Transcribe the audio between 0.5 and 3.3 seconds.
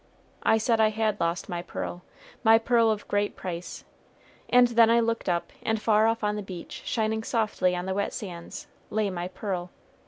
said I had lost my pearl my pearl of